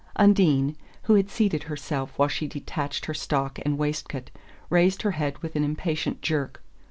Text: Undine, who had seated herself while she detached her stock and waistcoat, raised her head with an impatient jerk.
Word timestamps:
Undine, 0.15 0.75
who 1.03 1.13
had 1.13 1.29
seated 1.29 1.61
herself 1.69 2.17
while 2.17 2.27
she 2.27 2.47
detached 2.47 3.05
her 3.05 3.13
stock 3.13 3.59
and 3.61 3.77
waistcoat, 3.77 4.31
raised 4.71 5.03
her 5.03 5.11
head 5.11 5.37
with 5.43 5.55
an 5.55 5.63
impatient 5.63 6.23
jerk. 6.23 6.63